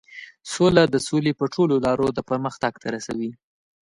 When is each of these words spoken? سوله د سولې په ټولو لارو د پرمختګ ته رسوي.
سوله 0.53 0.83
د 0.89 0.95
سولې 1.07 1.31
په 1.39 1.45
ټولو 1.53 1.75
لارو 1.85 2.07
د 2.13 2.19
پرمختګ 2.29 2.73
ته 2.81 2.87
رسوي. 2.95 3.31